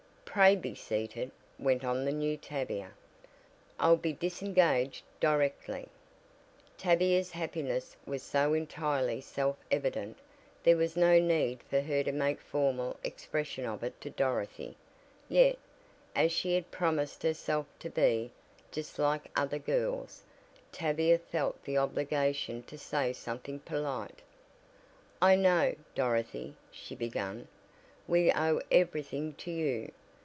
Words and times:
"Pray 0.33 0.55
be 0.55 0.73
seated," 0.73 1.29
went 1.59 1.83
on 1.83 2.05
the 2.05 2.11
new 2.13 2.37
Tavia, 2.37 2.91
"I'll 3.77 3.97
be 3.97 4.13
disengaged 4.13 5.03
directly." 5.19 5.89
Tavia's 6.77 7.31
happiness 7.31 7.97
was 8.05 8.23
so 8.23 8.53
entirely 8.53 9.19
self 9.19 9.57
evident 9.69 10.17
there 10.63 10.77
was 10.77 10.95
no 10.95 11.19
need 11.19 11.61
for 11.63 11.81
her 11.81 12.01
to 12.05 12.13
make 12.13 12.39
formal 12.39 12.97
expression 13.03 13.65
of 13.65 13.83
it 13.83 13.99
to 13.99 14.09
Dorothy, 14.09 14.77
yet, 15.27 15.57
as 16.15 16.31
she 16.31 16.55
had 16.55 16.71
promised 16.71 17.23
herself 17.23 17.65
to 17.79 17.89
be 17.89 18.31
"just 18.71 18.97
like 18.99 19.29
other 19.35 19.59
girls" 19.59 20.23
Tavia 20.71 21.17
felt 21.19 21.61
the 21.65 21.77
obligation 21.77 22.63
to 22.63 22.77
say 22.77 23.11
something 23.11 23.59
polite. 23.59 24.21
"I 25.21 25.35
know, 25.35 25.75
Dorothy," 25.93 26.55
she 26.71 26.95
began, 26.95 27.49
"we 28.07 28.31
owe 28.31 28.61
everything 28.71 29.33
to 29.33 29.51
you. 29.51 29.91